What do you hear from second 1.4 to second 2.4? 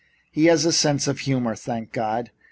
thank God!